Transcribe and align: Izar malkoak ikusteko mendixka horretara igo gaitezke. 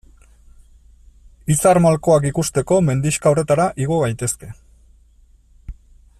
Izar 1.55 1.79
malkoak 1.87 2.25
ikusteko 2.31 2.79
mendixka 2.87 3.33
horretara 3.35 3.69
igo 3.87 4.01
gaitezke. 4.05 4.51